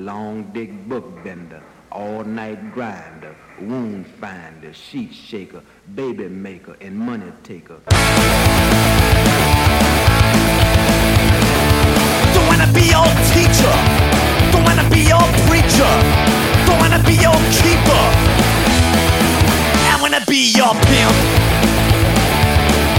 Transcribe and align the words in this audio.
long 0.00 0.50
dick 0.54 0.70
book 0.88 1.04
bender, 1.22 1.62
all 1.92 2.24
night 2.24 2.72
grinder, 2.72 3.36
wound 3.60 4.06
finder, 4.06 4.72
sheet 4.72 5.12
shaker, 5.12 5.62
baby 5.94 6.26
maker, 6.28 6.74
and 6.80 6.98
money 6.98 7.30
taker. 7.42 7.78
Don't 12.32 12.46
wanna 12.48 12.72
be 12.72 12.84
your 12.88 13.08
teacher. 13.34 13.74
Don't 14.52 14.64
wanna 14.64 14.88
be 14.88 15.00
your 15.04 15.26
preacher. 15.46 15.92
Don't 16.64 16.78
wanna 16.80 17.02
be 17.04 17.14
your 17.20 17.36
keeper. 17.60 18.04
I 19.92 19.98
wanna 20.00 20.24
be 20.26 20.50
your 20.56 20.72
pimp. 20.88 21.16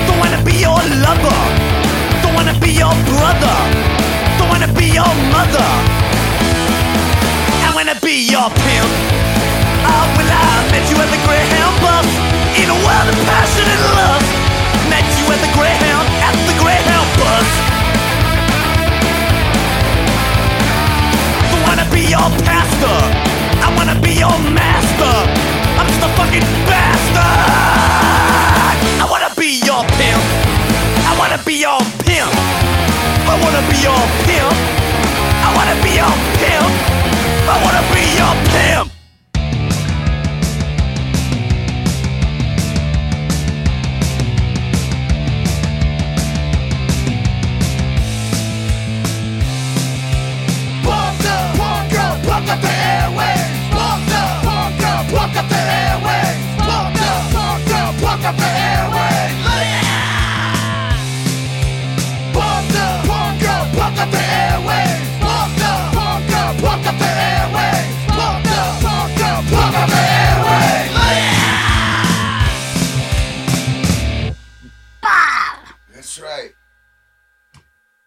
Don't 0.05 0.19
wanna 0.19 0.41
be 0.45 0.53
your 0.53 0.77
lover. 1.01 1.41
Don't 2.21 2.35
wanna 2.35 2.53
be 2.59 2.71
your 2.73 2.93
brother. 3.09 3.57
Don't 4.37 4.49
wanna 4.49 4.71
be 4.77 4.85
your 4.85 5.13
mother. 5.33 6.00
I 8.11 8.13
be 8.13 8.27
your 8.27 8.51
pimp. 8.67 8.91
Oh, 9.87 10.03
well, 10.19 10.27
I 10.27 10.67
met 10.67 10.83
you 10.91 10.99
at 10.99 11.07
the 11.15 11.21
Greyhound 11.23 11.75
bus 11.79 12.03
in 12.59 12.67
a 12.67 12.75
world 12.83 13.07
of 13.07 13.15
passion 13.23 13.63
and 13.63 13.83
love. 13.95 14.23
Met 14.91 15.07
you 15.15 15.31
at 15.31 15.39
the 15.39 15.47
Greyhound, 15.55 16.11
at 16.19 16.35
the 16.43 16.55
Greyhound 16.59 17.07
bus. 17.15 17.47
Don't 21.55 21.63
wanna 21.63 21.87
be 21.87 22.03
your 22.11 22.27
pastor. 22.43 22.99
I 23.63 23.71
wanna 23.79 23.95
be 24.03 24.19
your 24.19 24.35
master. 24.59 25.15
I'm 25.79 25.87
just 25.87 26.03
a 26.03 26.11
fucking 26.19 26.43
bastard. 26.67 27.15
I 27.15 29.07
wanna 29.07 29.31
be 29.39 29.63
your 29.63 29.87
pimp. 29.95 30.23
I 31.07 31.15
wanna 31.15 31.39
be 31.47 31.63
your 31.63 31.79
pimp. 32.03 32.31
I 33.31 33.39
wanna 33.39 33.63
be 33.71 33.79
your 33.79 34.03
pimp. 34.27 34.51
I 35.47 35.49
wanna 35.55 35.79
be 35.79 35.95
your 35.95 36.11
pimp. 36.43 37.00
I 37.51 37.61
wanna 37.65 37.83
be 37.91 38.03
your 38.15 38.33
pimp. 38.47 39.00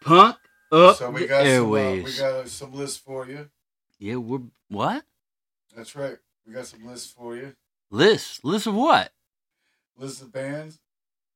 Punk 0.04 0.36
up 0.72 0.96
So 0.96 1.10
we 1.10 1.22
the 1.22 1.26
got 1.28 1.38
some, 1.40 1.46
uh, 1.46 1.50
airways. 1.50 2.04
we 2.04 2.18
got 2.18 2.48
some 2.48 2.72
lists 2.72 2.98
for 2.98 3.26
you. 3.28 3.48
yeah, 3.98 4.16
we're 4.16 4.40
what? 4.68 5.04
That's 5.76 5.94
right. 5.96 6.16
We 6.46 6.52
got 6.52 6.66
some 6.66 6.86
lists 6.86 7.12
for 7.12 7.36
you. 7.36 7.54
Lists, 7.90 8.40
lists 8.44 8.66
of 8.66 8.74
what? 8.74 9.12
Lists 9.96 10.20
of 10.22 10.32
bands. 10.32 10.78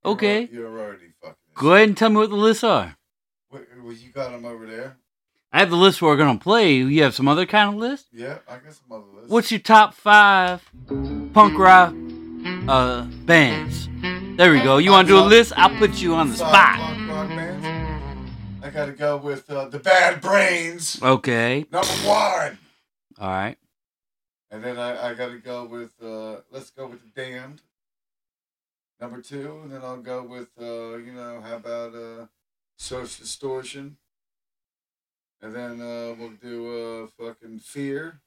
You're 0.05 0.13
Okay. 0.15 0.49
You're 0.53 0.69
already 0.79 1.13
fucking. 1.23 1.37
Go 1.55 1.75
ahead 1.75 1.89
and 1.89 1.97
tell 1.97 2.11
me 2.11 2.17
what 2.17 2.31
the 2.31 2.37
lists 2.37 2.63
are. 2.65 2.97
What, 3.51 3.67
well, 3.83 3.93
you 3.93 4.11
got 4.11 4.31
them 4.33 4.45
over 4.45 4.67
there. 4.67 4.97
I 5.53 5.61
have 5.61 5.71
the 5.71 5.77
list 5.77 6.03
we're 6.03 6.17
gonna 6.17 6.39
play. 6.39 6.75
You 6.75 7.03
have 7.05 7.15
some 7.15 7.27
other 7.27 7.47
kind 7.47 7.71
of 7.71 7.77
list? 7.77 8.07
Yeah, 8.13 8.39
I 8.47 8.59
got 8.59 8.73
some 8.75 8.93
other 8.93 9.07
lists. 9.15 9.31
What's 9.31 9.51
your 9.51 9.61
top 9.61 9.95
five 9.95 10.63
punk 11.33 11.59
rock 11.59 11.95
uh 12.69 13.05
bands? 13.25 13.89
There 14.37 14.53
we 14.53 14.61
go. 14.63 14.77
You 14.77 14.91
wanna 14.91 15.09
do 15.09 15.19
a 15.19 15.21
list? 15.25 15.53
I'll 15.57 15.75
put 15.79 16.03
you 16.03 16.15
on 16.15 16.29
the 16.31 16.37
spot. 16.37 16.79
Punk 18.73 18.77
rock 18.77 18.87
bands? 18.87 19.01
I 19.01 19.05
gotta 19.05 19.21
go 19.21 19.27
with 19.27 19.51
uh, 19.51 19.69
the 19.69 19.79
Bad 19.79 20.21
Brains, 20.21 21.03
Okay. 21.03 21.67
number 21.71 21.89
one. 22.09 22.59
All 23.19 23.29
right. 23.31 23.57
And 24.51 24.65
then 24.65 24.79
I, 24.79 25.11
I 25.11 25.15
gotta 25.15 25.39
go 25.39 25.65
with 25.65 25.93
uh, 26.03 26.41
let's 26.51 26.71
go 26.71 26.87
with 26.87 27.01
the 27.03 27.11
Damned, 27.23 27.63
number 29.01 29.21
two. 29.21 29.61
And 29.63 29.73
then 29.73 29.83
I'll 29.83 29.99
go 29.99 30.23
with 30.23 30.49
uh, 30.61 30.97
you 30.97 31.13
know 31.13 31.41
how 31.41 31.57
about 31.57 31.95
uh, 31.95 32.27
Social 32.77 33.23
Distortion. 33.25 33.97
And 35.41 35.55
then 35.55 35.81
uh, 35.81 36.15
we'll 36.19 36.31
do 36.41 37.05
uh, 37.05 37.07
fucking 37.19 37.61
Fear. 37.61 38.21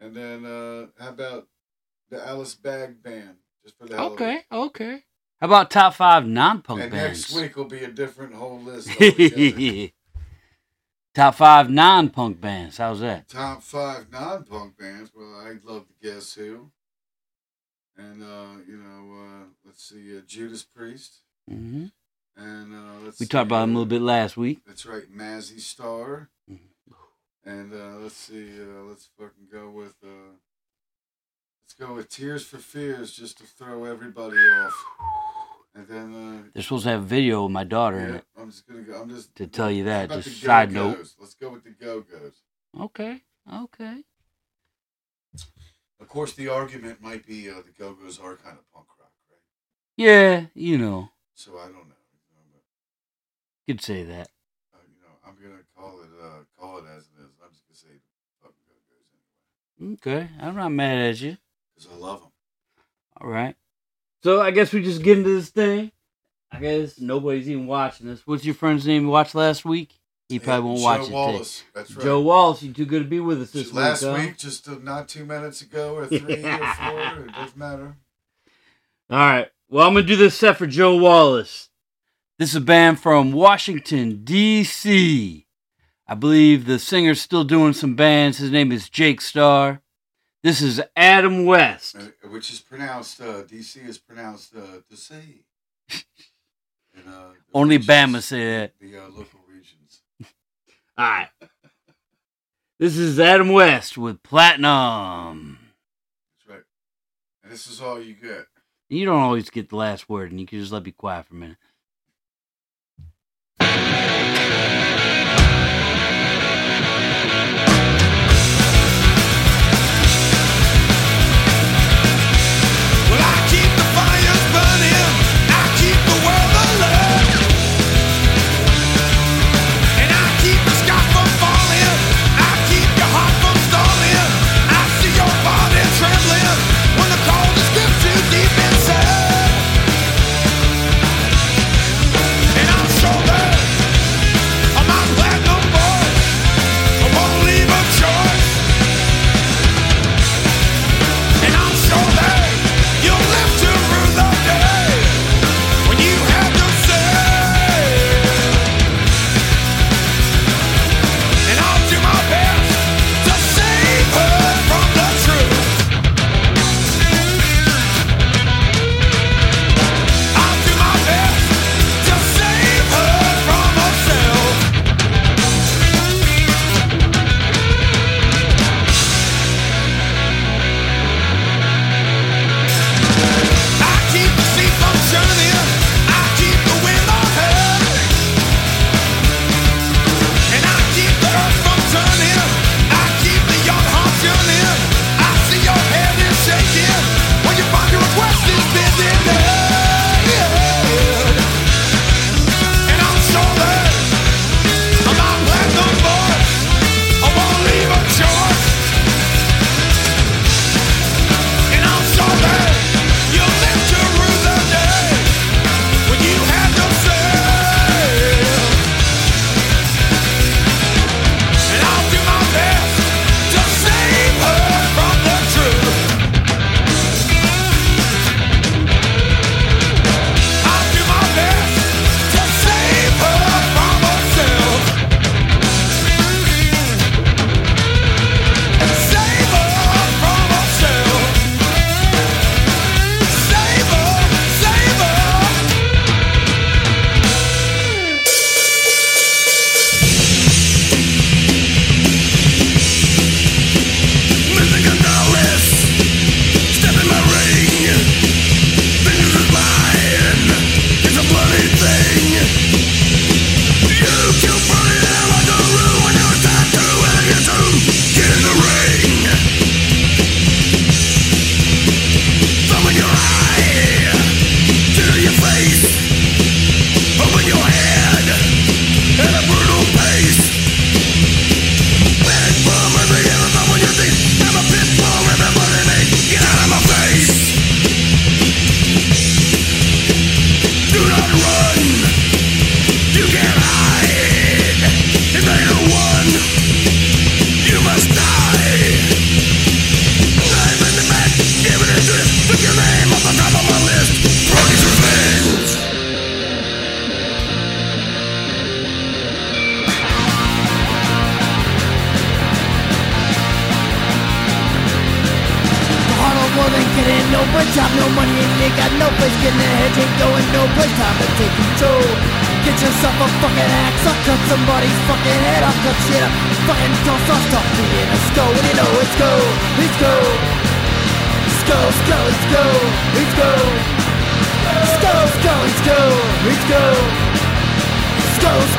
And 0.00 0.14
then 0.14 0.44
uh, 0.44 0.86
how 0.98 1.10
about 1.10 1.48
the 2.10 2.26
Alice 2.26 2.54
Bag 2.54 3.02
Band, 3.02 3.36
just 3.62 3.78
for 3.78 3.86
the 3.86 3.96
hell 3.96 4.14
of 4.14 4.20
it. 4.20 4.44
Okay. 4.52 5.04
How 5.40 5.46
about 5.48 5.70
top 5.70 5.94
five 5.94 6.26
non-punk 6.26 6.80
And 6.82 6.90
bands? 6.90 7.30
next 7.30 7.34
week 7.42 7.56
will 7.56 7.66
be 7.66 7.84
a 7.84 7.90
different 7.90 8.34
whole 8.34 8.58
list. 8.60 8.88
top 11.14 11.34
five 11.34 11.68
non-punk 11.70 12.40
bands. 12.40 12.78
How's 12.78 13.00
that? 13.00 13.28
Top 13.28 13.62
five 13.62 14.10
non-punk 14.10 14.78
bands. 14.78 15.10
Well, 15.14 15.34
I'd 15.40 15.64
love 15.64 15.86
to 15.88 15.94
guess 16.02 16.34
who. 16.34 16.70
And 17.98 18.22
uh, 18.22 18.60
you 18.66 18.76
know, 18.76 19.14
uh, 19.22 19.44
let's 19.64 19.88
see, 19.88 20.16
uh, 20.16 20.20
Judas 20.26 20.62
Priest, 20.62 21.20
hmm 21.48 21.86
and 22.36 22.74
uh, 22.74 23.00
let's. 23.02 23.18
We 23.18 23.24
see, 23.24 23.30
talked 23.30 23.46
about 23.46 23.62
them 23.62 23.70
a 23.70 23.72
little 23.72 23.86
bit 23.86 24.02
last 24.02 24.36
week. 24.36 24.60
That's 24.66 24.84
right, 24.84 25.10
Mazzy 25.10 25.58
Star. 25.60 26.28
Mhm. 26.50 26.58
And 27.46 27.72
uh, 27.72 27.96
let's 28.00 28.16
see, 28.16 28.50
uh, 28.60 28.82
let's 28.82 29.08
fucking 29.18 29.48
go 29.50 29.70
with. 29.70 29.94
Uh, 30.04 30.36
let's 31.66 31.74
go 31.74 31.94
with 31.94 32.08
Tears 32.08 32.44
for 32.44 32.58
Fears, 32.58 33.12
just 33.12 33.38
to 33.38 33.44
throw 33.44 33.84
everybody 33.84 34.36
off. 34.36 34.84
And 35.74 35.88
then. 35.88 36.14
Uh, 36.14 36.48
They're 36.54 36.62
supposed 36.62 36.84
to 36.84 36.90
have 36.90 37.02
a 37.02 37.06
video 37.06 37.44
of 37.44 37.50
my 37.50 37.64
daughter 37.64 37.98
in 37.98 38.14
it. 38.14 38.24
I'm 38.38 38.50
just 38.50 38.68
gonna 38.68 38.82
go. 38.82 39.00
I'm 39.00 39.08
just 39.10 39.34
To 39.36 39.48
tell 39.48 39.70
you 39.70 39.84
that, 39.84 40.10
just 40.10 40.40
side 40.42 40.70
note. 40.70 40.98
Let's 41.18 41.34
go 41.34 41.50
with 41.50 41.64
the 41.64 41.70
Go 41.70 42.02
Go's. 42.02 42.42
Okay. 42.80 43.22
Okay. 43.52 44.04
Of 46.00 46.08
course, 46.08 46.34
the 46.34 46.48
argument 46.48 47.02
might 47.02 47.26
be 47.26 47.50
uh, 47.50 47.54
the 47.56 47.72
Go 47.76 47.94
Go's 47.94 48.20
are 48.20 48.36
kind 48.36 48.56
of 48.58 48.72
punk 48.72 48.86
rock, 49.00 49.10
right? 49.28 49.40
Yeah, 49.96 50.46
you 50.54 50.78
know, 50.78 51.10
So 51.34 51.58
I 51.58 51.64
don't 51.64 51.74
know. 51.74 51.80
You 51.80 52.30
know, 52.32 52.42
but, 52.52 52.62
could 53.72 53.82
say 53.82 54.04
that. 54.04 54.28
uh, 54.72 54.78
you 54.88 55.02
know 55.02 55.14
I'm 55.26 55.34
gonna 55.34 55.62
call 55.76 56.00
it 56.00 56.10
uh, 56.22 56.44
call 56.58 56.78
it 56.78 56.84
as 56.96 57.02
it 57.08 57.22
is. 57.22 57.30
I'm 57.42 57.50
just 57.50 57.66
gonna 57.66 57.76
say 57.76 57.88
the 57.88 58.40
fucking 58.40 58.62
Go 58.68 58.74
Go's 58.88 59.10
anyway 59.82 59.96
Okay, 59.96 60.30
I'm 60.40 60.54
not 60.54 60.70
mad 60.70 60.98
at 61.10 61.20
you. 61.20 61.36
Because 61.76 61.92
I 61.92 61.96
love 61.96 62.20
them. 62.20 62.30
All 63.20 63.28
right. 63.28 63.54
So 64.22 64.40
I 64.40 64.50
guess 64.50 64.72
we 64.72 64.82
just 64.82 65.02
get 65.02 65.18
into 65.18 65.30
this 65.30 65.50
thing. 65.50 65.92
I 66.50 66.58
guess 66.60 67.00
nobody's 67.00 67.48
even 67.48 67.66
watching 67.66 68.06
this. 68.06 68.26
What's 68.26 68.44
your 68.44 68.54
friend's 68.54 68.86
name 68.86 69.02
you 69.04 69.08
watched 69.08 69.34
last 69.34 69.64
week? 69.64 69.98
He 70.28 70.38
probably 70.40 70.70
won't 70.70 70.80
Joe 70.80 70.84
watch 70.84 71.08
it. 71.08 71.12
Wallace. 71.12 71.62
That's 71.74 71.94
right. 71.94 72.04
Joe 72.04 72.20
Wallace, 72.20 72.62
you 72.62 72.72
too 72.72 72.86
good 72.86 73.04
to 73.04 73.08
be 73.08 73.20
with 73.20 73.40
us 73.42 73.52
this 73.52 73.72
Last 73.72 74.02
week. 74.02 74.10
huh? 74.10 74.18
week, 74.26 74.36
just 74.38 74.68
not 74.82 75.08
two 75.08 75.24
minutes 75.24 75.62
ago, 75.62 75.94
or 75.94 76.06
three, 76.08 76.18
or 76.44 76.58
four. 76.74 77.24
It 77.24 77.32
doesn't 77.32 77.56
matter. 77.56 77.96
All 79.08 79.18
right. 79.18 79.48
Well, 79.68 79.86
I'm 79.86 79.94
gonna 79.94 80.06
do 80.06 80.16
this 80.16 80.36
set 80.36 80.56
for 80.56 80.66
Joe 80.66 80.96
Wallace. 80.96 81.68
This 82.38 82.50
is 82.50 82.56
a 82.56 82.60
band 82.60 83.00
from 83.00 83.32
Washington 83.32 84.24
D.C. 84.24 85.46
I 86.08 86.14
believe 86.14 86.64
the 86.66 86.78
singer's 86.78 87.20
still 87.20 87.44
doing 87.44 87.72
some 87.72 87.94
bands. 87.94 88.38
His 88.38 88.50
name 88.50 88.72
is 88.72 88.88
Jake 88.88 89.20
Starr. 89.20 89.80
This 90.46 90.62
is 90.62 90.80
Adam 90.94 91.44
West. 91.44 91.96
Uh, 91.96 92.28
which 92.28 92.52
is 92.52 92.60
pronounced 92.60 93.20
uh, 93.20 93.42
DC 93.42 93.84
is 93.84 93.98
pronounced 93.98 94.54
uh, 94.54 94.78
DC. 94.88 95.12
Uh, 97.06 97.32
Only 97.52 97.78
Bama 97.78 98.22
say 98.22 98.58
that. 98.58 98.72
The 98.80 98.96
uh, 98.96 99.08
local 99.08 99.40
regions. 99.52 100.00
All 100.96 101.04
right. 101.04 101.28
This 102.78 102.96
is 102.96 103.20
Adam 103.20 103.50
West 103.50 103.98
with 103.98 104.22
Platinum. 104.22 105.58
That's 106.38 106.48
right. 106.48 106.64
And 107.42 107.52
this 107.52 107.66
is 107.66 107.82
all 107.82 108.00
you 108.00 108.14
get. 108.14 108.46
You 108.88 109.04
don't 109.04 109.20
always 109.20 109.50
get 109.50 109.68
the 109.68 109.76
last 109.76 110.08
word, 110.08 110.30
and 110.30 110.40
you 110.40 110.46
can 110.46 110.58
just 110.58 110.72
let 110.72 110.84
me 110.84 110.92
quiet 110.92 111.26
for 111.26 111.34
a 111.34 111.36
minute. 111.36 111.58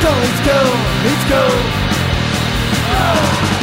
go, 0.01 0.11
let's 0.11 0.41
go, 0.45 0.59
let's 1.05 1.25
go. 1.31 1.43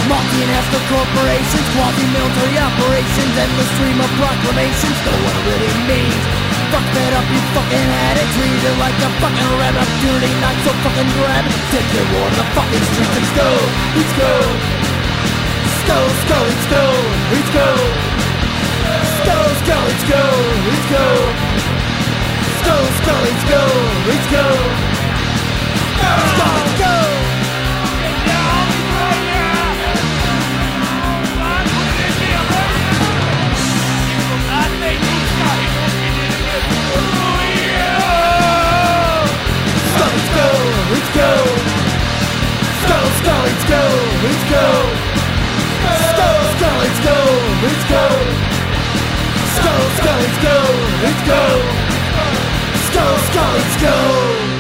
Multinational 0.04 0.84
corporations, 0.92 1.66
quasi-military 1.74 2.56
operations, 2.60 3.32
endless 3.34 3.70
stream 3.76 3.98
of 4.00 4.10
proclamations, 4.20 4.96
know 5.04 5.16
what 5.24 5.34
it 5.34 5.44
really 5.48 5.72
means. 5.88 6.24
Fuck 6.72 6.86
that 6.96 7.12
up, 7.14 7.26
you 7.30 7.40
fucking 7.54 7.88
addict, 8.10 8.30
treat 8.34 8.62
it 8.66 8.76
like 8.82 8.98
a 8.98 9.10
fucking 9.22 9.50
rat 9.62 9.74
Opportunity 9.78 10.32
not 10.42 10.56
so 10.66 10.70
fucking 10.82 11.10
grab, 11.18 11.44
take 11.70 11.88
your 11.94 12.06
war 12.18 12.28
to 12.30 12.36
the 12.36 12.46
fucking 12.52 12.84
streets, 12.94 13.14
let's 13.14 13.32
let's 13.94 14.14
go, 14.18 14.34
let's 16.50 16.64
go. 16.68 16.84
Let's 17.30 17.50
go, 17.54 17.66
let's 19.34 19.62
go, 19.66 19.78
let's 19.86 20.04
go, 20.04 20.22
let's 20.66 20.86
go. 20.90 21.04
Let's 21.04 21.04
go, 22.64 22.74
let's 22.74 23.00
go, 23.04 23.14
let's 23.14 23.14
go, 23.14 23.14
let's 23.24 23.44
go. 23.50 23.62
Let's 24.08 24.28
go 24.30 24.93
let's 50.24 50.42
go, 50.42 50.56
let's 51.02 51.26
go. 51.26 51.40
Skull, 52.86 53.18
skull, 53.18 53.54
let's 53.54 53.82
go. 53.82 54.53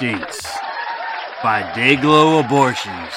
Stinks 0.00 0.56
by 1.42 1.60
Dayglo 1.74 2.42
Abortions. 2.42 3.12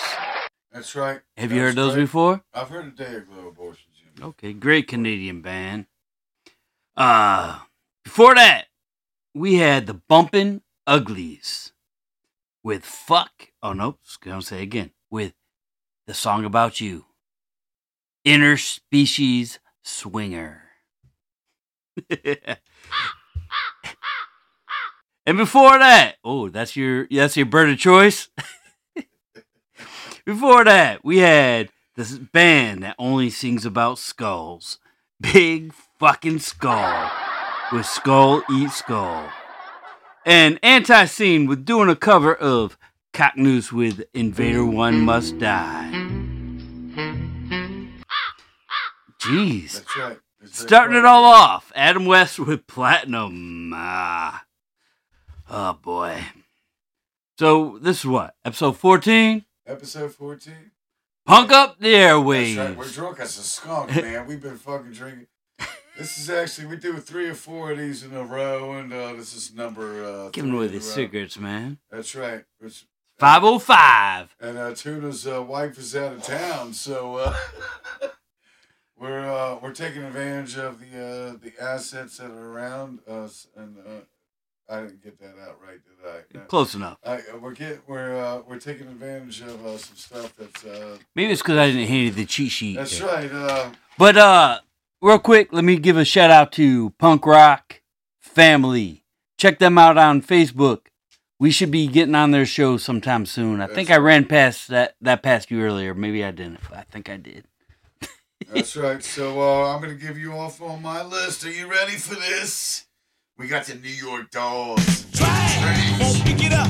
That's 0.70 0.94
right. 0.98 1.22
Have 1.38 1.54
you 1.54 1.60
That's 1.62 1.70
heard 1.70 1.76
those 1.78 1.94
right. 1.96 2.02
before? 2.02 2.44
I've 2.54 2.68
heard 2.68 2.88
of 2.88 2.96
Day 2.98 3.16
of 3.16 3.30
Glow 3.30 3.48
Abortions. 3.48 3.88
yeah. 4.20 4.26
Okay, 4.26 4.52
great 4.52 4.90
Canadian 4.90 5.42
band. 5.42 5.86
Uh 6.98 7.60
before 8.04 8.36
that, 8.36 8.66
we 9.34 9.56
had 9.56 9.88
the 9.88 9.94
Bumpin' 9.94 10.62
Uglies 10.86 11.72
with 12.66 12.84
Fuck. 12.84 13.52
Oh 13.62 13.72
nope, 13.72 14.00
gonna 14.20 14.42
say 14.42 14.62
again. 14.62 14.92
With 15.10 15.36
the 16.06 16.14
song 16.14 16.44
about 16.44 16.82
you. 16.82 17.06
Interspecies 18.28 19.60
Swinger. 19.84 20.64
and 25.26 25.38
before 25.38 25.78
that, 25.80 26.16
oh, 26.24 26.50
that's 26.50 26.76
your 26.76 27.08
that's 27.10 27.38
your 27.38 27.46
bird 27.46 27.70
of 27.70 27.78
choice. 27.78 28.30
before 30.26 30.64
that, 30.66 31.04
we 31.04 31.20
had 31.20 31.70
this 31.96 32.18
band 32.18 32.84
that 32.84 32.96
only 32.98 33.30
sings 33.30 33.66
about 33.66 34.00
skulls. 34.00 34.80
Big 35.22 35.74
fucking 36.00 36.40
skull 36.40 37.10
with 37.72 37.86
Skull 37.86 38.44
Eat 38.52 38.72
Skull. 38.72 39.30
And 40.26 40.62
Antiseen 40.62 41.48
with 41.48 41.66
doing 41.66 41.90
a 41.90 41.96
cover 41.96 42.34
of 42.34 42.78
Cocknoose 43.14 43.72
with 43.72 44.04
Invader 44.14 44.66
One 44.66 45.02
Must 45.02 45.38
Die. 45.40 45.92
Jeez. 49.20 49.74
That's 49.74 49.98
right. 49.98 50.18
Starting 50.46 50.98
it 50.98 51.06
all 51.06 51.24
off, 51.24 51.72
Adam 51.76 52.06
West 52.06 52.38
with 52.40 52.68
Platinum. 52.68 53.72
Ah. 53.74 54.44
Oh 55.50 55.74
boy. 55.74 56.24
So 57.38 57.78
this 57.82 58.00
is 58.00 58.06
what? 58.06 58.36
Episode 58.46 58.78
14? 58.78 59.44
Episode 59.68 60.14
14. 60.14 60.54
Punk 61.26 61.52
up 61.52 61.80
the 61.80 61.92
That's 61.92 62.14
airwaves. 62.14 62.58
right. 62.58 62.78
We're 62.78 62.90
drunk 62.90 63.20
as 63.20 63.38
a 63.38 63.42
skunk, 63.44 63.96
man. 63.96 64.28
We've 64.28 64.42
been 64.42 64.58
fucking 64.58 64.92
drinking. 64.92 65.28
This 65.98 66.18
is 66.18 66.30
actually 66.30 66.68
we 66.68 66.78
do 66.78 66.98
three 66.98 67.28
or 67.30 67.36
four 67.36 67.72
of 67.72 67.78
these 67.78 68.04
in 68.04 68.16
a 68.16 68.24
row, 68.24 68.74
and 68.74 68.92
uh, 68.92 69.14
this 69.14 69.36
is 69.36 69.54
number. 69.54 70.04
Uh, 70.04 70.30
Giving 70.30 70.50
three 70.52 70.58
away 70.60 70.68
the 70.68 70.82
cigarettes, 70.82 71.38
man. 71.38 71.78
That's 71.92 72.16
right. 72.16 72.44
It's, 72.62 72.86
505. 73.20 74.36
and 74.42 74.58
uh, 74.58 74.74
Tuna's 74.74 75.28
uh, 75.28 75.44
wife 75.44 75.78
is 75.78 75.96
out 75.96 76.14
of 76.14 76.24
town, 76.24 76.74
so 76.74 77.18
uh, 77.18 77.36
we're 78.98 79.20
uh, 79.32 79.60
we're 79.62 79.72
taking 79.72 80.02
advantage 80.04 80.58
of 80.58 80.80
the 80.80 80.98
uh, 80.98 81.38
the 81.42 81.54
assets 81.62 82.18
that 82.18 82.32
are 82.32 82.52
around 82.52 83.00
us, 83.08 83.48
and 83.56 83.78
uh, 83.78 83.92
I 84.70 84.82
didn't 84.82 85.04
get 85.04 85.20
that 85.20 85.36
out 85.42 85.60
right, 85.62 85.80
did 86.32 86.42
I? 86.42 86.46
Close 86.46 86.74
enough. 86.74 86.98
I, 87.06 87.20
we're 87.42 87.52
get 87.54 87.82
we're 87.88 88.16
uh, 88.16 88.42
we're 88.48 88.60
taking 88.60 88.88
advantage 88.88 89.42
of 89.42 89.66
uh, 89.66 89.78
some 89.78 89.98
stuff 89.98 90.34
that's 90.38 90.64
uh, 90.66 90.98
Maybe 91.16 91.32
it's 91.32 91.42
because 91.42 91.58
I 91.58 91.68
didn't 91.68 91.88
hand 91.88 92.02
you 92.06 92.12
the 92.12 92.26
cheat 92.26 92.52
sheet. 92.52 92.78
that's 92.78 93.02
right. 93.02 93.32
Uh, 93.32 93.72
But 93.98 94.18
uh 94.18 94.60
real 95.02 95.20
quick, 95.20 95.52
let 95.52 95.64
me 95.66 95.78
give 95.78 95.98
a 95.98 96.06
shout 96.06 96.32
out 96.32 96.52
to 96.54 96.92
Punk 96.92 97.26
Rock 97.26 97.82
Family. 98.20 99.04
Check 99.38 99.60
them 99.60 99.78
out 99.78 99.98
on 99.98 100.22
Facebook. 100.22 100.88
We 101.40 101.52
should 101.52 101.72
be 101.72 101.88
getting 101.88 102.16
on 102.16 102.32
their 102.32 102.46
show 102.46 102.78
sometime 102.78 103.26
soon. 103.26 103.60
I 103.60 103.68
think 103.68 103.92
I 103.92 103.98
ran 103.98 104.24
past 104.26 104.70
that 104.70 104.96
that 105.02 105.22
past 105.24 105.52
you 105.52 105.62
earlier. 105.62 105.94
Maybe 105.94 106.24
I 106.24 106.32
didn't. 106.32 106.60
I 106.72 106.84
think 106.84 107.10
I 107.10 107.18
did. 107.18 107.46
That's 108.54 108.76
right. 108.78 109.04
So 109.04 109.42
uh, 109.42 109.74
I'm 109.76 109.82
gonna 109.82 109.96
give 109.96 110.18
you 110.18 110.34
off 110.34 110.62
on 110.62 110.82
my 110.82 111.04
list. 111.04 111.46
Are 111.46 111.52
you 111.52 111.68
ready 111.70 111.94
for 111.98 112.16
this? 112.16 112.86
We 113.36 113.48
got 113.48 113.66
the 113.66 113.74
New 113.74 113.90
York 113.90 114.30
Dolls. 114.30 115.08
Try, 115.12 115.98
won't 116.00 116.24
pick 116.24 116.44
it 116.46 116.54
up. 116.54 116.68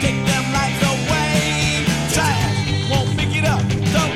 Take 0.00 0.24
them 0.24 0.52
lights 0.52 0.82
away. 0.86 1.84
Try, 2.14 2.88
won't 2.88 3.18
pick 3.18 3.34
it 3.34 3.44
up. 3.44 3.60
Don't 3.92 4.15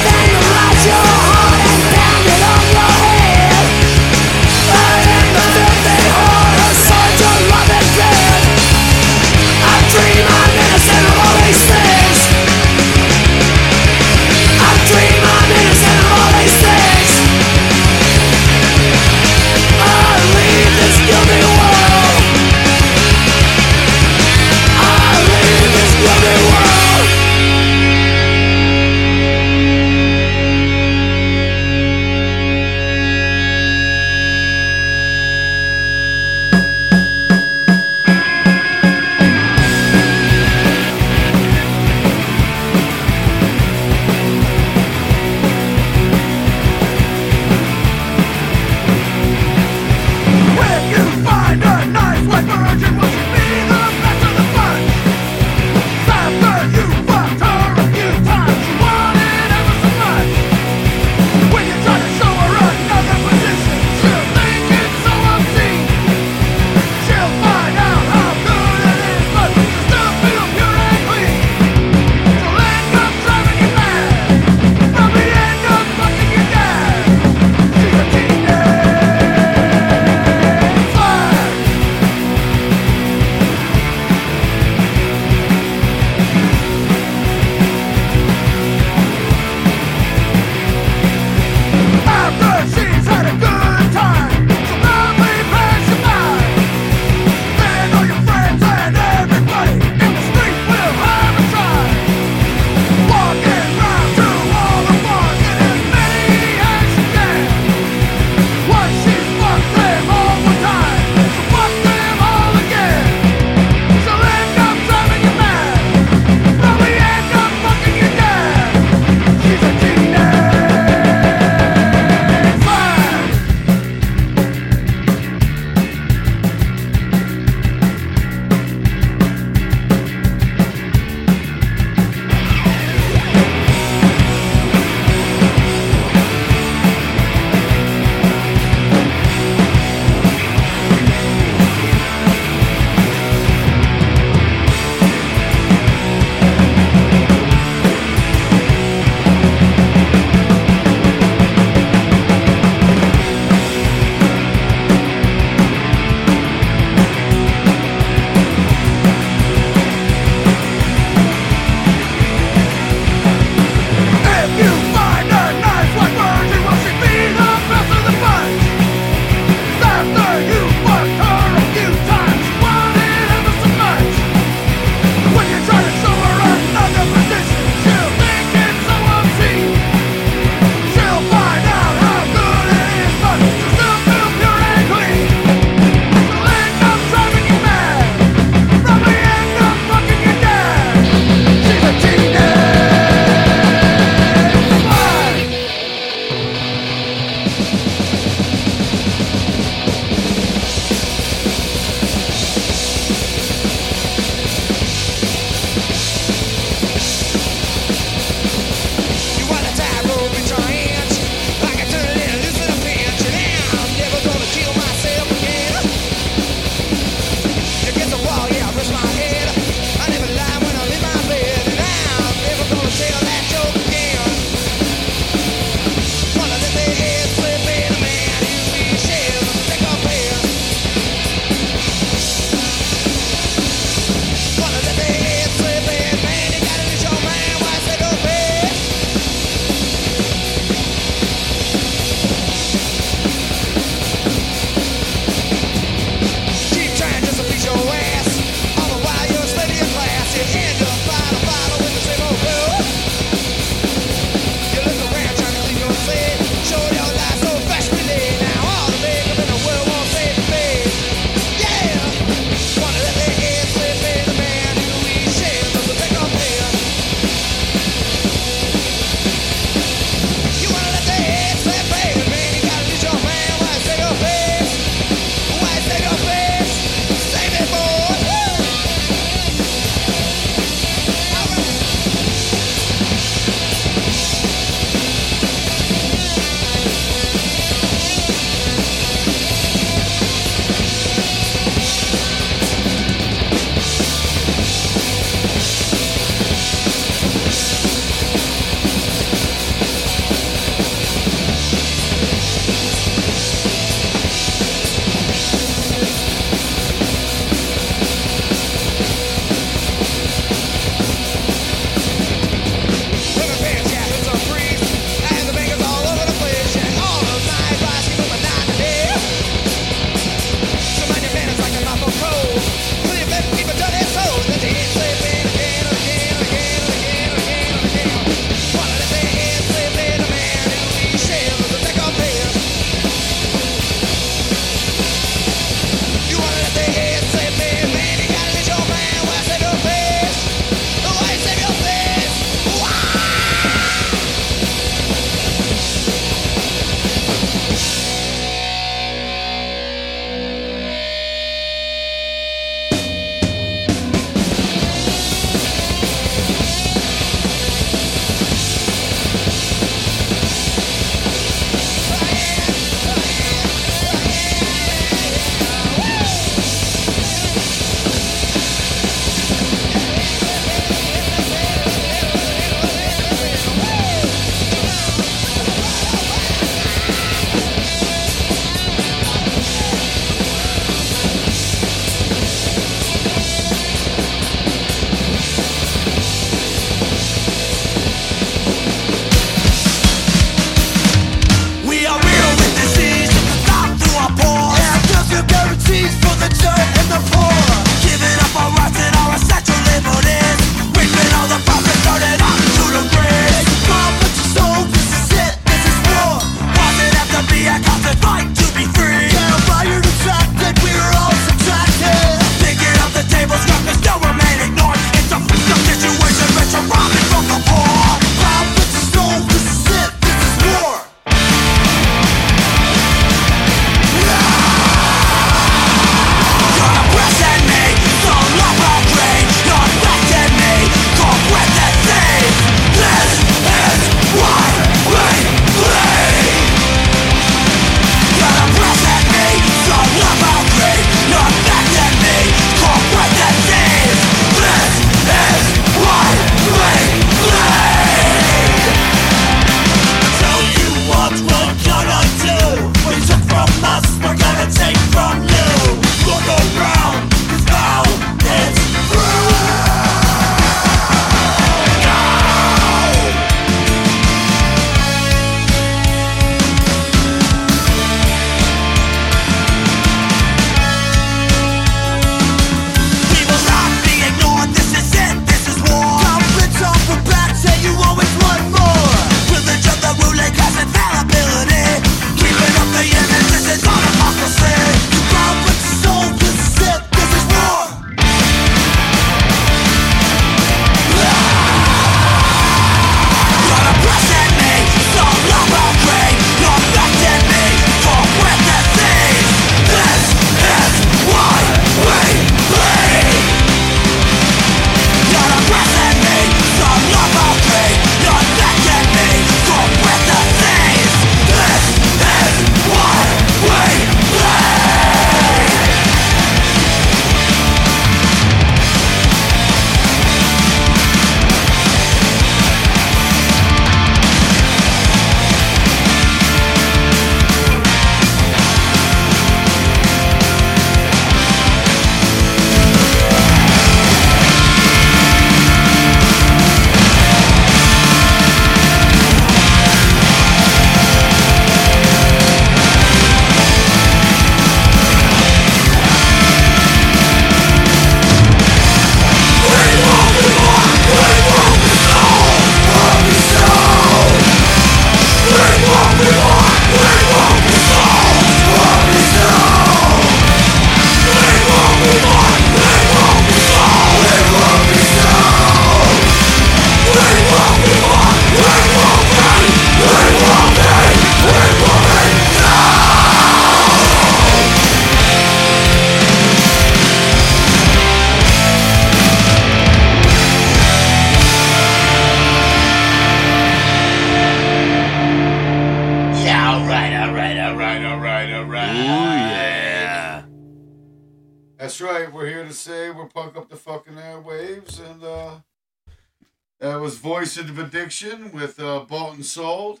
Voice 597.22 597.56
of 597.56 597.78
Addiction 597.78 598.50
with 598.50 598.80
uh, 598.80 598.98
Bought 599.08 599.34
and 599.34 599.46
Sold. 599.46 600.00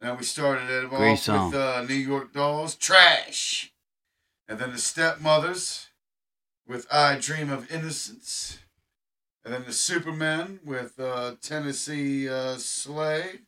And 0.00 0.16
we 0.16 0.22
started 0.22 0.70
it 0.70 0.84
off 0.84 1.50
with 1.50 1.54
uh, 1.54 1.82
New 1.82 1.94
York 1.94 2.32
Dolls, 2.32 2.76
Trash. 2.76 3.72
And 4.46 4.60
then 4.60 4.70
the 4.70 4.78
Stepmothers 4.78 5.88
with 6.64 6.86
I 6.92 7.16
Dream 7.18 7.50
of 7.50 7.68
Innocence. 7.72 8.60
And 9.44 9.52
then 9.52 9.64
the 9.66 9.72
Supermen 9.72 10.60
with 10.64 11.00
uh, 11.00 11.32
Tennessee 11.42 12.28
uh, 12.28 12.54
Slay. 12.56 13.40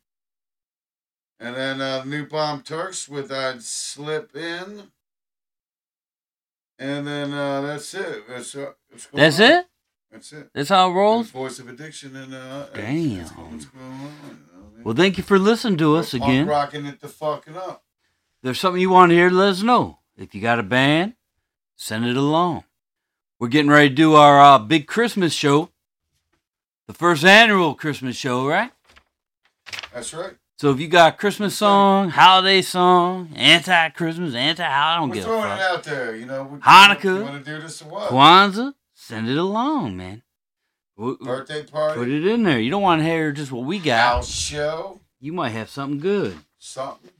And 1.39 1.55
then 1.55 1.81
uh, 1.81 2.03
New 2.03 2.27
Bomb 2.27 2.63
Turks 2.63 3.09
with 3.09 3.31
I'd 3.31 3.63
Slip 3.63 4.35
In. 4.35 4.91
And 6.77 7.07
then 7.07 7.33
uh, 7.33 7.61
that's 7.61 7.95
it. 7.95 8.29
That's, 8.29 8.57
uh, 8.57 8.73
That's 9.13 9.39
it? 9.39 9.70
That's 10.11 10.33
it. 10.33 10.51
That's 10.53 10.69
how 10.69 10.91
it 10.91 10.95
rolls? 10.95 11.31
Voice 11.31 11.59
of 11.61 11.69
Addiction 11.69 12.17
and 12.17 12.35
uh, 12.35 12.67
Damn. 12.75 13.19
That's 13.19 13.31
what's 13.31 13.65
going 13.67 13.85
on. 13.85 13.93
You 13.93 14.01
know 14.01 14.67
I 14.73 14.75
mean? 14.75 14.85
Well, 14.85 14.95
thank 14.95 15.19
you 15.19 15.25
for 15.25 15.39
listening 15.39 15.79
to 15.79 15.97
us 15.97 16.11
Punk 16.13 16.25
again. 16.25 16.47
rocking 16.47 16.87
it 16.87 17.01
the 17.01 17.09
fucking 17.09 17.57
up. 17.57 17.85
If 18.39 18.43
there's 18.43 18.61
something 18.61 18.81
you 18.81 18.91
want 18.91 19.11
to 19.11 19.17
hear, 19.17 19.31
let 19.31 19.49
us 19.51 19.63
know. 19.63 19.99
If 20.17 20.35
you 20.35 20.41
got 20.41 20.59
a 20.59 20.63
band, 20.65 21.15
send 21.77 22.07
it 22.07 22.17
along. 22.17 22.65
We're 23.39 23.49
getting 23.49 23.71
ready 23.71 23.89
to 23.89 23.95
do 23.95 24.15
our 24.15 24.41
uh, 24.41 24.59
big 24.59 24.87
Christmas 24.87 25.33
show, 25.33 25.71
the 26.87 26.93
first 26.93 27.25
annual 27.25 27.75
Christmas 27.75 28.17
show, 28.17 28.47
right? 28.47 28.71
That's 29.95 30.13
right. 30.13 30.35
So 30.59 30.71
if 30.71 30.79
you 30.79 30.89
got 30.89 31.15
a 31.15 31.17
Christmas 31.17 31.57
song, 31.57 32.11
holiday 32.11 32.61
song, 32.61 33.31
anti-Christmas, 33.35 34.35
anti, 34.35 34.63
I 34.63 34.97
don't 34.99 35.09
We're 35.09 35.15
give 35.15 35.25
a 35.25 35.27
throwing 35.27 35.53
it 35.53 35.61
out 35.61 35.85
there. 35.85 36.15
You 36.15 36.27
know, 36.27 36.59
Hanukkah. 36.63 37.19
You 37.19 37.25
want 37.25 37.43
to 37.45 37.51
do 37.57 37.63
this 37.63 37.81
or 37.81 37.87
what? 37.87 38.11
Kwanzaa, 38.11 38.75
send 39.11 39.29
it 39.29 39.37
along, 39.37 39.97
man. 39.97 40.23
W- 40.97 41.19
Birthday 41.21 41.65
party. 41.65 41.99
Put 41.99 42.09
it 42.09 42.27
in 42.27 42.45
there. 42.45 42.61
You 42.61 42.71
don't 42.71 42.83
want 42.83 43.01
to 43.01 43.05
hear 43.07 43.33
just 43.33 43.51
what 43.53 43.65
we 43.67 43.79
got. 43.79 44.15
House 44.15 44.31
show. 44.31 45.01
You 45.19 45.33
might 45.33 45.51
have 45.51 45.69
something 45.69 45.99
good. 45.99 46.39
Something. 46.59 47.11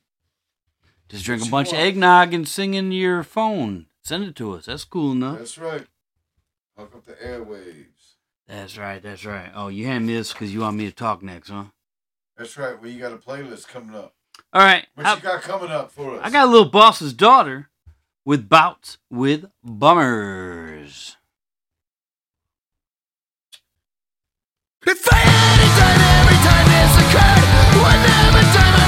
Just 1.09 1.25
drink 1.25 1.43
What 1.43 1.49
a 1.49 1.51
bunch 1.51 1.73
of 1.73 1.79
eggnog 1.79 2.33
and 2.33 2.47
sing 2.47 2.75
into 2.75 2.95
your 2.95 3.23
phone. 3.25 3.87
Send 4.03 4.25
it 4.25 4.37
to 4.37 4.53
us. 4.55 4.67
That's 4.67 4.85
cool 4.85 5.13
enough. 5.13 5.39
That's 5.39 5.59
right. 5.59 5.87
Hook 6.79 6.93
up 6.95 7.05
the 7.05 7.15
airwaves. 7.15 7.87
That's 8.47 8.79
right. 8.79 9.03
That's 9.03 9.25
right. 9.25 9.51
Oh, 9.55 9.69
you 9.69 9.87
hand 9.87 10.07
me 10.07 10.15
this 10.15 10.33
because 10.33 10.55
you 10.55 10.61
want 10.61 10.77
me 10.77 10.87
to 10.87 10.93
talk 10.95 11.23
next, 11.23 11.51
huh? 11.51 11.65
That's 12.37 12.57
right. 12.57 12.81
Well, 12.81 12.91
you 12.91 13.01
got 13.01 13.13
a 13.13 13.17
playlist 13.17 13.67
coming 13.69 13.95
up. 13.97 14.15
All 14.53 14.63
right. 14.63 14.87
What 14.95 15.07
how- 15.07 15.17
you 15.17 15.21
got 15.23 15.43
coming 15.43 15.71
up 15.71 15.91
for 15.91 16.15
us? 16.15 16.21
I 16.23 16.31
got 16.31 16.47
a 16.47 16.51
little 16.51 16.69
boss's 16.71 17.13
daughter 17.13 17.69
with 18.25 18.49
bouts 18.49 18.99
with 19.11 19.47
bummers. 19.65 21.17
If 24.91 25.07
I 25.07 25.19
had 25.19 25.61
it 25.63 25.73
done 25.79 26.01
every 26.19 26.39
time 26.43 26.67
this 26.67 26.95
occurred, 26.99 27.47
one 27.79 28.03
time, 28.03 28.35
I 28.35 28.43
mean, 28.43 28.80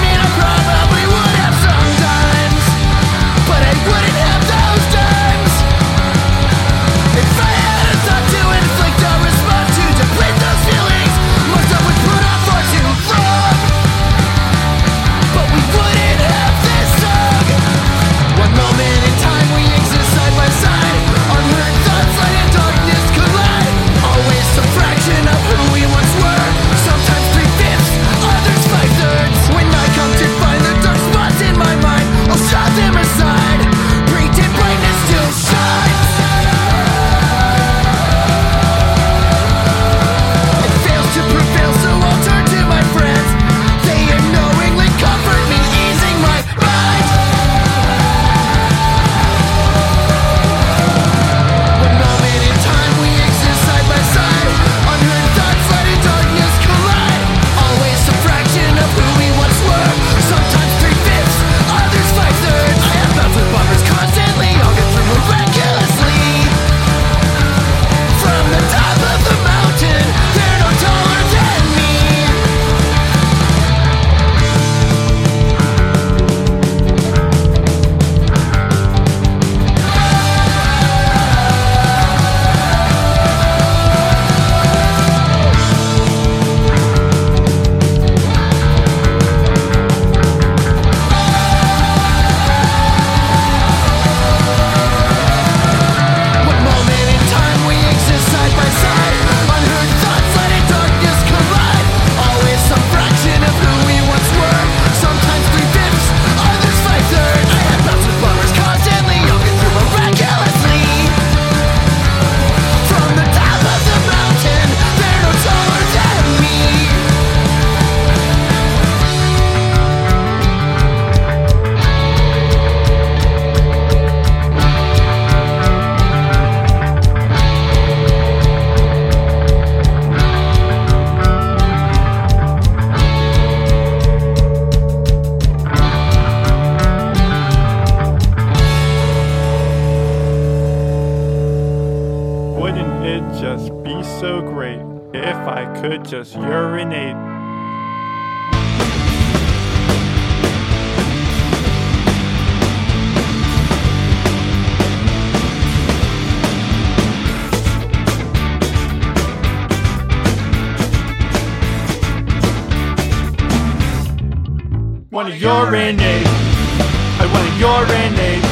I 165.22 165.24
wanna 165.24 165.36
urinate. 165.36 166.26
I 166.26 167.26
wanna 167.30 167.54
urinate. 167.62 168.42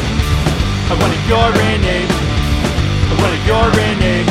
I 0.87 0.95
wanna 1.03 1.19
urinate. 1.27 2.11
I 3.11 3.15
wanna 3.19 3.41
urinate. 3.59 4.31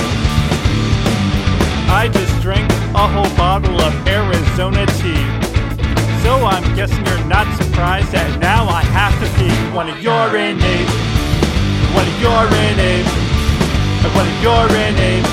I 1.92 2.08
just 2.08 2.32
drank 2.42 2.72
a 2.96 3.08
whole 3.12 3.36
bottle 3.36 3.82
of 3.82 3.92
Arizona 4.08 4.86
tea. 5.04 5.20
So 6.24 6.32
I'm 6.48 6.64
guessing 6.78 7.06
you're 7.06 7.26
not 7.26 7.46
surprised 7.60 8.14
that 8.14 8.40
now 8.40 8.70
I 8.70 8.84
have 8.84 9.12
to 9.20 9.28
pee. 9.36 9.52
Wanna 9.76 10.00
urinate. 10.00 10.88
Wanna 11.92 12.24
urinate. 12.24 13.08
I 14.00 14.08
wanna 14.16 14.32
urinate. 14.40 15.28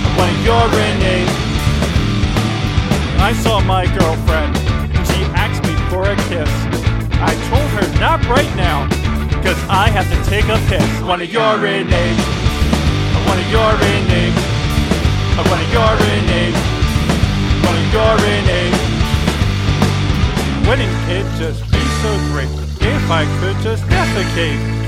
I 0.00 0.10
wanna 0.16 0.36
urinate. 0.40 1.28
I 3.20 3.34
saw 3.44 3.60
my 3.60 3.84
girlfriend 3.98 4.53
a 6.14 6.22
kiss. 6.28 6.50
I 7.18 7.34
told 7.50 7.68
her 7.76 7.86
not 7.98 8.24
right 8.26 8.52
now, 8.56 8.86
because 9.28 9.58
I 9.68 9.88
have 9.90 10.06
to 10.10 10.18
take 10.30 10.44
a 10.44 10.58
piss. 10.70 10.86
One 11.02 11.20
of 11.20 11.30
your 11.32 11.58
names. 11.58 12.24
One 13.26 13.38
of 13.38 13.48
your 13.50 13.72
names. 14.10 14.38
One 15.36 15.60
of 15.60 15.70
your 15.74 15.94
names. 16.30 16.60
One 17.66 17.76
of 17.82 17.86
your 17.92 18.14
names. 18.46 18.80
Wouldn't 20.68 20.96
it 21.10 21.26
just 21.38 21.60
be 21.72 21.82
so 22.02 22.10
great 22.30 22.52
if 22.80 23.10
I 23.10 23.24
could 23.40 23.56
just 23.62 23.82
defecate? 23.84 24.83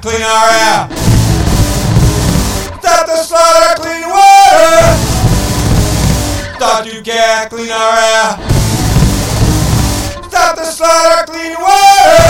Clean 0.00 0.22
our 0.22 0.48
air. 0.48 0.88
Stop 2.80 3.06
the 3.06 3.16
slaughter, 3.22 3.82
clean 3.82 4.08
water. 4.08 4.96
Stop 6.56 6.84
to 6.84 7.02
care, 7.02 7.48
clean 7.48 7.70
our 7.70 7.98
air. 7.98 8.38
Stop 10.28 10.56
the 10.56 10.64
slaughter, 10.64 11.26
clean 11.30 11.56
water. 11.60 12.21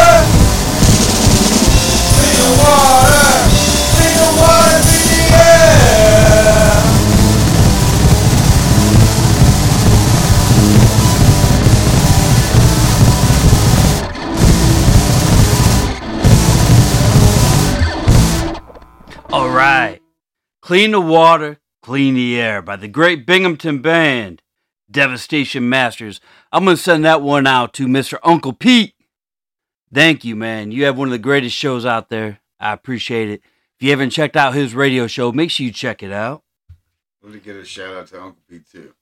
Clean 20.72 20.90
the 20.90 21.02
Water, 21.02 21.58
Clean 21.82 22.14
the 22.14 22.40
Air 22.40 22.62
by 22.62 22.76
the 22.76 22.88
great 22.88 23.26
Binghamton 23.26 23.82
Band, 23.82 24.40
Devastation 24.90 25.68
Masters. 25.68 26.18
I'm 26.50 26.64
going 26.64 26.78
to 26.78 26.82
send 26.82 27.04
that 27.04 27.20
one 27.20 27.46
out 27.46 27.74
to 27.74 27.86
Mr. 27.86 28.16
Uncle 28.24 28.54
Pete. 28.54 28.94
Thank 29.92 30.24
you, 30.24 30.34
man. 30.34 30.72
You 30.72 30.86
have 30.86 30.96
one 30.96 31.08
of 31.08 31.12
the 31.12 31.18
greatest 31.18 31.54
shows 31.54 31.84
out 31.84 32.08
there. 32.08 32.40
I 32.58 32.72
appreciate 32.72 33.28
it. 33.28 33.42
If 33.76 33.82
you 33.82 33.90
haven't 33.90 34.12
checked 34.12 34.34
out 34.34 34.54
his 34.54 34.74
radio 34.74 35.06
show, 35.06 35.30
make 35.30 35.50
sure 35.50 35.66
you 35.66 35.72
check 35.72 36.02
it 36.02 36.10
out. 36.10 36.42
Let 37.22 37.34
me 37.34 37.40
get 37.40 37.56
a 37.56 37.66
shout 37.66 37.94
out 37.94 38.06
to 38.06 38.22
Uncle 38.22 38.42
Pete 38.48 38.66
too. 38.66 38.94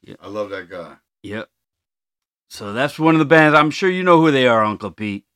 Yeah. 0.00 0.14
I 0.22 0.28
love 0.28 0.48
that 0.48 0.70
guy. 0.70 0.94
Yep. 1.22 1.50
So 2.48 2.72
that's 2.72 2.98
one 2.98 3.14
of 3.14 3.18
the 3.18 3.26
bands. 3.26 3.54
I'm 3.54 3.70
sure 3.70 3.90
you 3.90 4.04
know 4.04 4.22
who 4.22 4.30
they 4.30 4.48
are, 4.48 4.64
Uncle 4.64 4.92
Pete. 4.92 5.26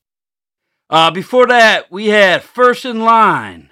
Uh, 0.88 1.10
before 1.10 1.46
that, 1.48 1.92
we 1.92 2.06
had 2.06 2.42
First 2.42 2.86
in 2.86 3.00
Line 3.00 3.68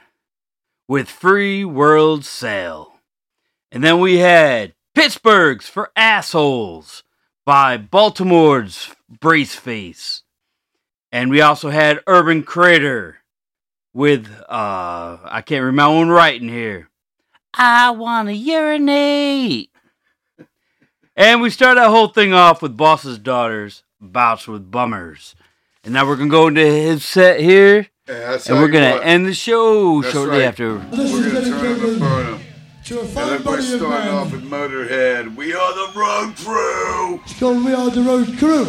with 0.90 1.08
Free 1.08 1.64
World 1.64 2.24
sale. 2.24 2.94
And 3.70 3.84
then 3.84 4.00
we 4.00 4.18
had 4.18 4.74
Pittsburgh's 4.92 5.68
for 5.68 5.92
Assholes 5.94 7.04
by 7.46 7.76
Baltimore's 7.76 8.92
Braceface. 9.08 10.22
And 11.12 11.30
we 11.30 11.40
also 11.42 11.70
had 11.70 12.00
Urban 12.08 12.42
Crater 12.42 13.18
with, 13.94 14.26
uh, 14.48 15.18
I 15.22 15.44
can't 15.46 15.64
read 15.64 15.76
my 15.76 15.84
own 15.84 16.08
writing 16.08 16.48
here. 16.48 16.88
I 17.54 17.92
want 17.92 18.26
to 18.26 18.34
urinate. 18.34 19.70
And 21.14 21.40
we 21.40 21.50
start 21.50 21.76
that 21.76 21.90
whole 21.90 22.08
thing 22.08 22.32
off 22.32 22.62
with 22.62 22.76
Boss's 22.76 23.20
Daughters, 23.20 23.84
Bouts 24.00 24.48
with 24.48 24.72
Bummers. 24.72 25.36
And 25.84 25.94
now 25.94 26.04
we're 26.04 26.16
going 26.16 26.30
to 26.30 26.32
go 26.32 26.48
into 26.48 26.66
his 26.66 27.04
set 27.04 27.38
here. 27.38 27.89
Yeah, 28.10 28.38
And 28.46 28.58
we're 28.58 28.66
you 28.66 28.72
going 28.72 28.90
what. 28.90 29.00
to 29.00 29.06
end 29.06 29.26
the 29.26 29.34
show 29.34 30.02
That's 30.02 30.12
shortly 30.12 30.38
right. 30.38 30.46
after. 30.48 30.78
This 30.90 31.12
We're 31.12 31.32
gonna 31.32 31.44
turn 31.44 31.52
up 31.54 31.62
dedicated 31.62 31.88
and 31.90 32.00
burn 32.00 32.26
'em. 32.34 32.40
to 32.86 33.00
a 33.00 33.04
fine 33.04 33.26
then 33.28 33.38
we're 33.38 33.44
body 33.44 33.58
of 33.58 33.80
starting 33.80 34.10
off 34.10 34.32
with 34.32 34.42
Motorhead. 34.50 35.36
We 35.36 35.54
are 35.54 35.74
the 35.74 35.98
road 35.98 36.34
crew. 36.36 37.20
It's 37.24 37.38
called 37.38 37.64
We 37.64 37.72
Are 37.72 37.90
the 37.90 38.02
Road 38.02 38.36
Crew. 38.38 38.66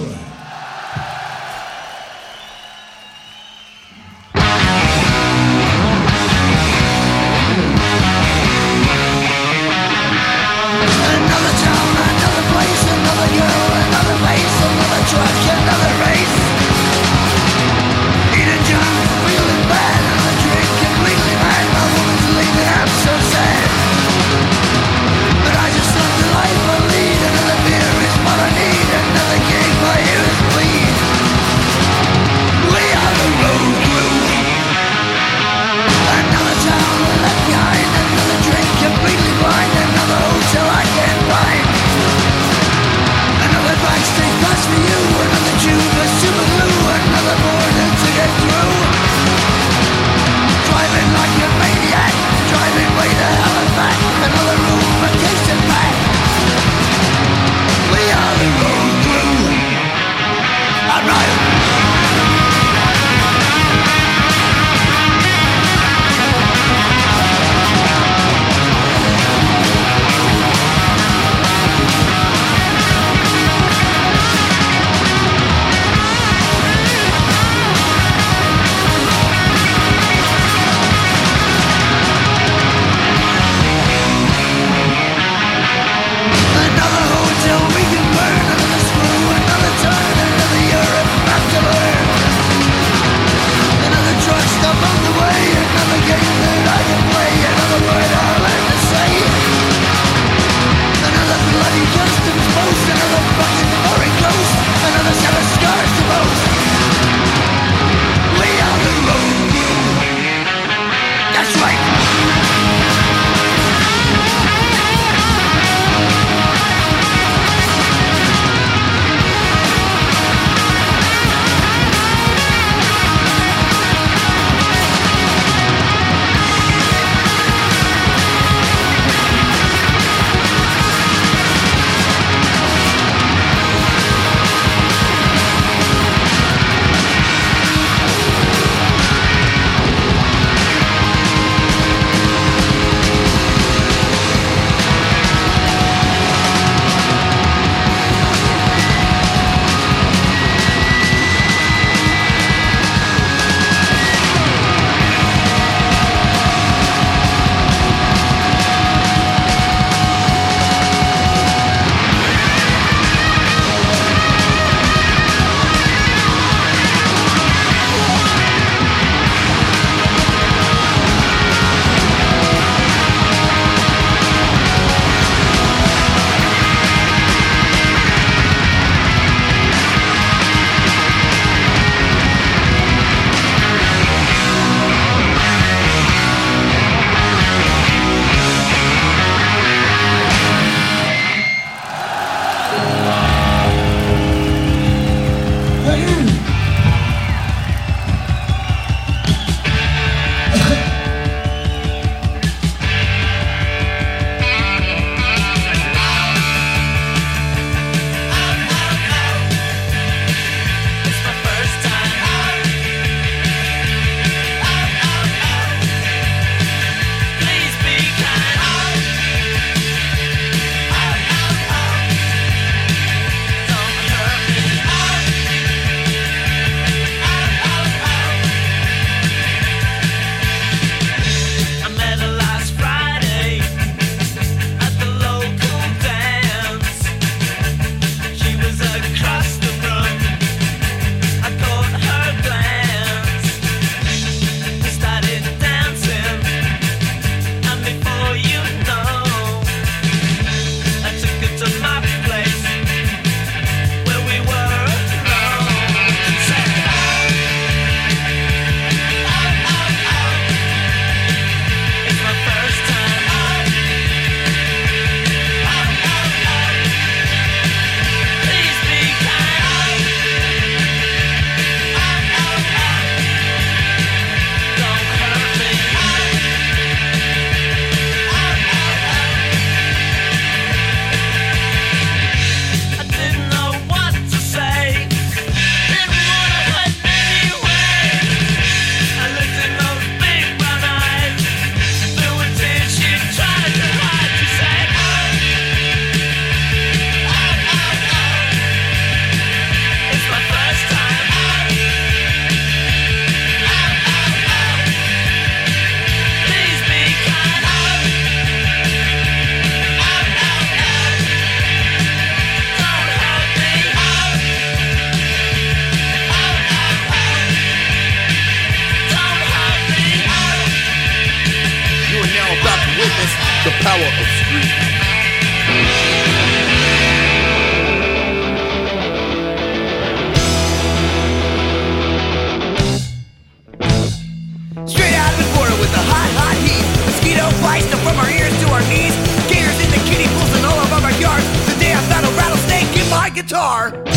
In 343.61 344.10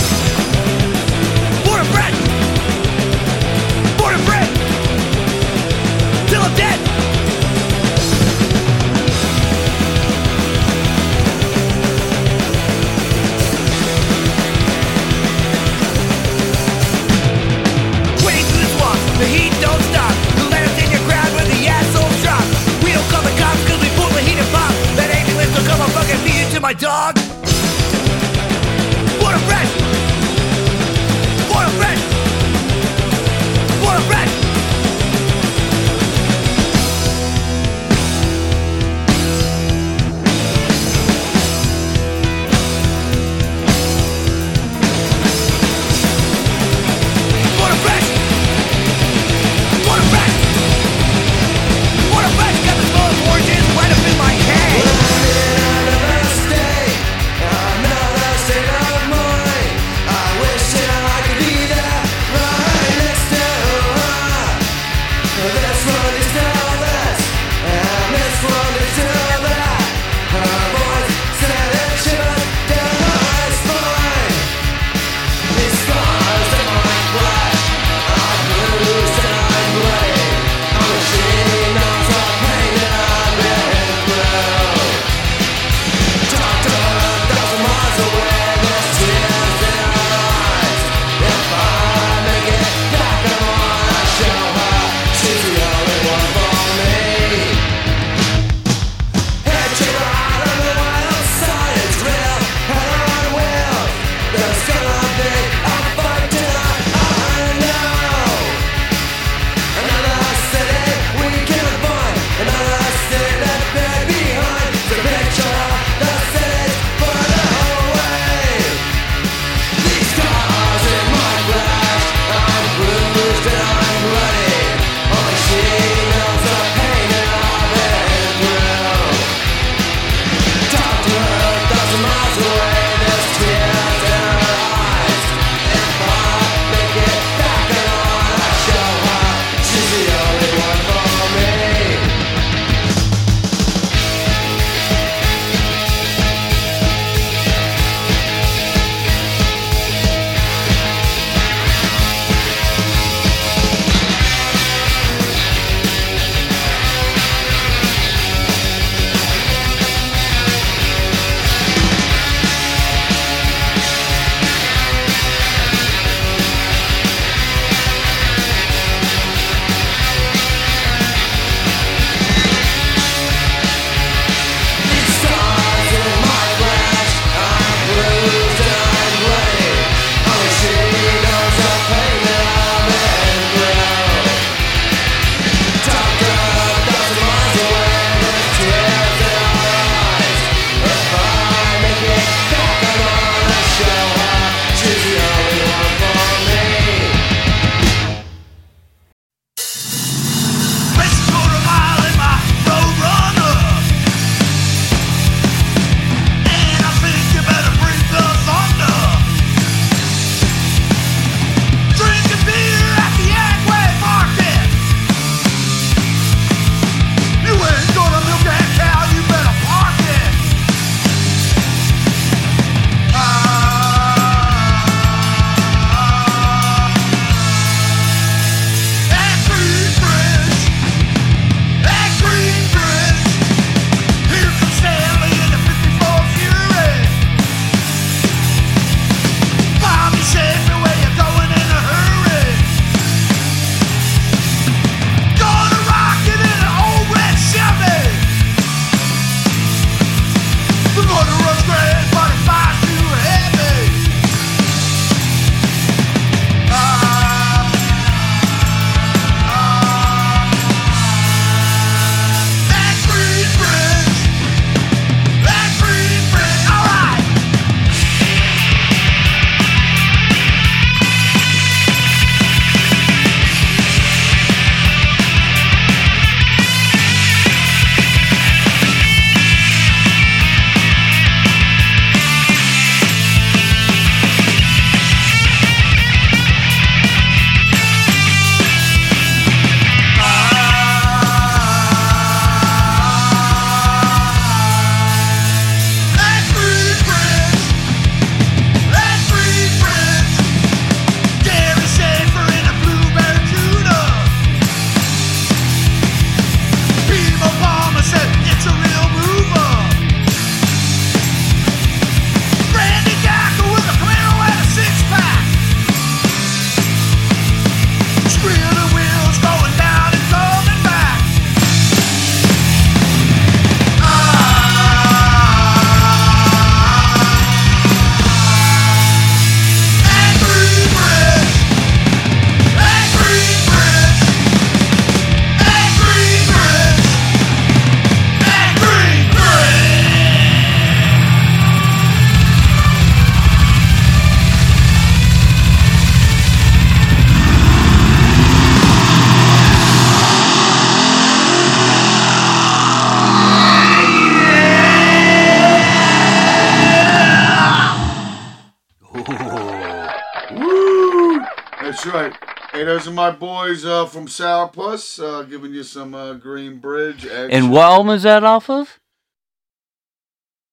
my 363.24 363.30
boys 363.30 363.84
uh, 363.86 364.04
from 364.04 364.26
Sourpuss, 364.26 365.22
uh, 365.22 365.42
giving 365.44 365.72
you 365.72 365.82
some 365.82 366.14
uh, 366.14 366.34
Green 366.34 366.78
Bridge. 366.78 367.24
Action. 367.24 367.50
And 367.50 367.70
what 367.72 367.82
album 367.84 368.10
is 368.10 368.24
that 368.24 368.44
off 368.44 368.68
of? 368.68 369.00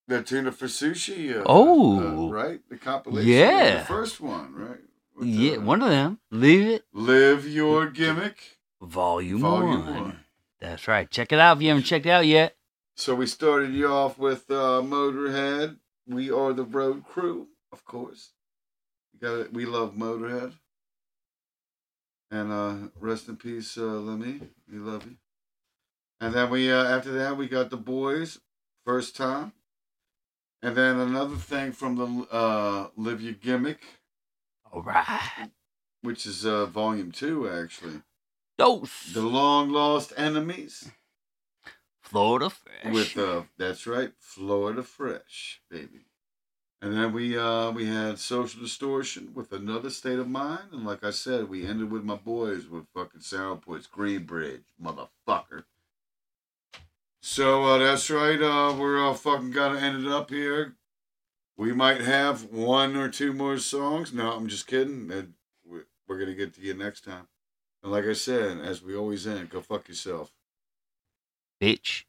The 0.08 0.22
Tuna 0.22 0.52
for 0.52 0.66
Sushi. 0.66 1.34
Uh, 1.38 1.44
Oh. 1.46 2.26
uh, 2.26 2.30
right? 2.30 2.60
The 2.68 2.76
compilation. 2.76 3.30
Yeah. 3.30 3.78
The 3.78 3.84
first 3.86 4.20
one, 4.20 4.54
right? 4.54 4.80
With, 5.16 5.28
Yeah, 5.28 5.56
uh, 5.56 5.60
one 5.60 5.82
of 5.82 5.88
them. 5.88 6.18
Leave 6.30 6.66
it. 6.66 6.84
Live 6.92 7.48
Your 7.48 7.86
Gimmick. 7.88 8.58
Volume, 8.82 9.40
Volume 9.40 9.86
one. 9.86 10.00
one. 10.02 10.20
That's 10.60 10.86
right. 10.88 11.08
Check 11.10 11.32
it 11.32 11.38
out 11.38 11.56
if 11.56 11.62
you 11.62 11.68
haven't 11.68 11.84
checked 11.84 12.04
it 12.06 12.10
out 12.10 12.26
yet. 12.26 12.56
So 12.96 13.14
we 13.14 13.26
started 13.26 13.72
you 13.72 13.86
off 13.86 14.18
with 14.18 14.50
uh, 14.50 14.82
Motorhead. 14.82 15.78
We 16.06 16.30
are 16.30 16.52
the 16.52 16.64
road 16.64 17.04
crew, 17.06 17.48
of 17.72 17.84
course. 17.86 18.32
Got 19.20 19.38
it. 19.38 19.52
We 19.54 19.64
love 19.64 19.94
Motorhead. 19.94 20.52
And 22.32 22.50
uh, 22.52 22.74
rest 22.98 23.28
in 23.28 23.36
peace, 23.36 23.78
uh, 23.78 23.82
Lemmy. 23.82 24.40
We 24.72 24.78
love 24.78 25.04
you. 25.06 25.16
And 26.20 26.34
then 26.34 26.50
we 26.50 26.72
uh, 26.72 26.84
after 26.84 27.12
that 27.12 27.36
we 27.36 27.46
got 27.48 27.70
the 27.70 27.76
boys, 27.76 28.40
first 28.86 29.16
time. 29.16 29.52
And 30.62 30.76
then 30.76 30.98
another 30.98 31.36
thing 31.36 31.72
from 31.72 31.96
the 31.96 32.34
uh, 32.34 32.88
Live 32.96 33.20
Your 33.20 33.34
Gimmick, 33.34 33.82
All 34.72 34.82
right. 34.82 35.50
which 36.02 36.26
is 36.26 36.46
uh, 36.46 36.66
volume 36.66 37.12
two 37.12 37.48
actually. 37.50 38.02
Dose. 38.58 39.12
The 39.12 39.22
Long 39.22 39.70
Lost 39.70 40.12
Enemies. 40.16 40.90
Florida 42.02 42.50
Fresh. 42.50 42.92
with 42.92 43.16
uh 43.16 43.42
that's 43.58 43.86
right 43.86 44.12
florida 44.18 44.82
fresh 44.82 45.62
baby 45.70 46.01
and 46.82 46.96
then 46.96 47.12
we 47.12 47.38
uh 47.38 47.70
we 47.70 47.86
had 47.86 48.18
social 48.18 48.60
distortion 48.60 49.30
with 49.34 49.52
another 49.52 49.88
state 49.88 50.18
of 50.18 50.28
mind. 50.28 50.72
And 50.72 50.84
like 50.84 51.04
i 51.04 51.10
said 51.10 51.48
we 51.48 51.64
ended 51.64 51.90
with 51.90 52.02
my 52.02 52.16
boys 52.16 52.66
with 52.66 52.88
fucking 52.92 53.20
sourpuss 53.20 53.88
green 53.88 54.24
bridge 54.24 54.64
motherfucker. 54.82 55.64
So 57.22 57.62
uh 57.64 57.78
that's 57.78 58.10
right 58.10 58.42
uh 58.42 58.74
we're 58.76 59.00
all 59.00 59.14
fucking 59.14 59.52
gonna 59.52 59.78
end 59.78 60.04
it 60.04 60.10
up 60.12 60.30
here. 60.30 60.74
We 61.56 61.72
might 61.72 62.00
have 62.00 62.44
one 62.50 62.96
or 62.96 63.08
two 63.08 63.32
more 63.32 63.58
songs. 63.58 64.12
No 64.12 64.32
i'm 64.32 64.48
just 64.48 64.66
kidding. 64.66 65.10
And 65.12 65.34
we're 65.64 66.18
gonna 66.18 66.34
get 66.34 66.52
to 66.54 66.60
you 66.60 66.74
next 66.74 67.04
time. 67.04 67.28
And 67.84 67.92
like 67.92 68.06
i 68.06 68.12
said 68.12 68.58
as 68.58 68.82
we 68.82 68.96
always 68.96 69.24
end 69.24 69.50
go 69.50 69.60
fuck 69.60 69.88
yourself. 69.88 70.32
Bitch. 71.62 72.02